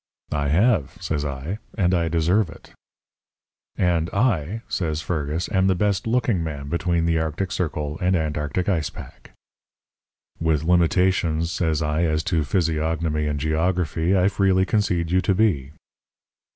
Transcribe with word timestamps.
"'I 0.31 0.47
have,' 0.47 0.97
says 0.99 1.23
I. 1.23 1.59
'And 1.77 1.93
I 1.93 2.07
deserve 2.07 2.49
it.' 2.49 2.71
"'And 3.77 4.09
I,' 4.09 4.61
says 4.67 5.03
Fergus, 5.03 5.47
'am 5.51 5.67
the 5.67 5.75
best 5.75 6.07
looking 6.07 6.43
man 6.43 6.69
between 6.69 7.05
the 7.05 7.19
arctic 7.19 7.51
circle 7.51 7.99
and 8.01 8.15
antarctic 8.15 8.67
ice 8.67 8.89
pack.' 8.89 9.29
"'With 10.39 10.63
limitations,' 10.63 11.51
says 11.51 11.83
I, 11.83 12.01
'as 12.05 12.23
to 12.33 12.43
physiognomy 12.43 13.27
and 13.27 13.39
geography, 13.39 14.17
I 14.17 14.27
freely 14.27 14.65
concede 14.65 15.11
you 15.11 15.21
to 15.21 15.35
be.' 15.35 15.71